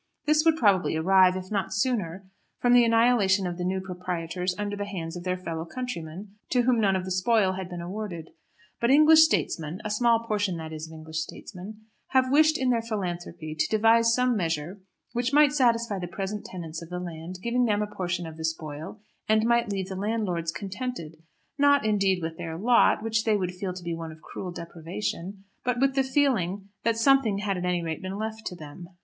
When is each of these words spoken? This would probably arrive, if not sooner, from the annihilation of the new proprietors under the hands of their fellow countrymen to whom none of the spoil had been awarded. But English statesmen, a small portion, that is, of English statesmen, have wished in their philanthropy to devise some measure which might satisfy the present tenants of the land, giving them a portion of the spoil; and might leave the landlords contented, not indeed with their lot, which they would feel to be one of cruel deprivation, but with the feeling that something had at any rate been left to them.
This 0.25 0.43
would 0.45 0.55
probably 0.55 0.95
arrive, 0.95 1.35
if 1.37 1.51
not 1.51 1.71
sooner, 1.75 2.25
from 2.57 2.73
the 2.73 2.83
annihilation 2.83 3.45
of 3.45 3.59
the 3.59 3.63
new 3.63 3.79
proprietors 3.79 4.55
under 4.57 4.75
the 4.75 4.85
hands 4.85 5.15
of 5.15 5.23
their 5.23 5.37
fellow 5.37 5.63
countrymen 5.63 6.29
to 6.49 6.63
whom 6.63 6.79
none 6.81 6.95
of 6.95 7.05
the 7.05 7.11
spoil 7.11 7.51
had 7.51 7.69
been 7.69 7.81
awarded. 7.81 8.31
But 8.79 8.89
English 8.89 9.21
statesmen, 9.23 9.79
a 9.85 9.91
small 9.91 10.23
portion, 10.25 10.57
that 10.57 10.73
is, 10.73 10.87
of 10.87 10.93
English 10.93 11.19
statesmen, 11.19 11.81
have 12.07 12.31
wished 12.31 12.57
in 12.57 12.71
their 12.71 12.81
philanthropy 12.81 13.53
to 13.53 13.69
devise 13.69 14.11
some 14.11 14.35
measure 14.35 14.79
which 15.13 15.33
might 15.33 15.53
satisfy 15.53 15.99
the 15.99 16.07
present 16.07 16.45
tenants 16.45 16.81
of 16.81 16.89
the 16.89 16.97
land, 16.99 17.37
giving 17.43 17.65
them 17.65 17.83
a 17.83 17.95
portion 17.95 18.25
of 18.25 18.37
the 18.37 18.43
spoil; 18.43 18.99
and 19.29 19.45
might 19.45 19.69
leave 19.69 19.87
the 19.89 19.95
landlords 19.95 20.51
contented, 20.51 21.21
not 21.59 21.85
indeed 21.85 22.23
with 22.23 22.37
their 22.37 22.57
lot, 22.57 23.03
which 23.03 23.23
they 23.23 23.37
would 23.37 23.53
feel 23.53 23.71
to 23.71 23.83
be 23.83 23.93
one 23.93 24.11
of 24.11 24.19
cruel 24.19 24.49
deprivation, 24.49 25.43
but 25.63 25.79
with 25.79 25.93
the 25.93 26.01
feeling 26.03 26.69
that 26.81 26.97
something 26.97 27.37
had 27.37 27.55
at 27.55 27.65
any 27.65 27.83
rate 27.83 28.01
been 28.01 28.17
left 28.17 28.47
to 28.47 28.55
them. 28.55 28.89